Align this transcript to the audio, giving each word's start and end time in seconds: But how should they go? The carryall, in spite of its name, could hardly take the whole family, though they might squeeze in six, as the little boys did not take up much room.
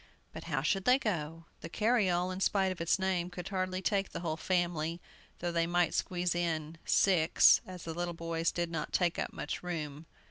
But 0.33 0.45
how 0.45 0.63
should 0.63 0.85
they 0.85 0.97
go? 0.97 1.45
The 1.59 1.69
carryall, 1.69 2.31
in 2.31 2.39
spite 2.39 2.71
of 2.71 2.81
its 2.81 2.97
name, 2.97 3.29
could 3.29 3.49
hardly 3.49 3.83
take 3.83 4.09
the 4.09 4.21
whole 4.21 4.35
family, 4.35 4.99
though 5.37 5.51
they 5.51 5.67
might 5.67 5.93
squeeze 5.93 6.33
in 6.33 6.79
six, 6.85 7.61
as 7.67 7.83
the 7.83 7.93
little 7.93 8.15
boys 8.15 8.51
did 8.51 8.71
not 8.71 8.93
take 8.93 9.19
up 9.19 9.31
much 9.31 9.61
room. 9.61 10.07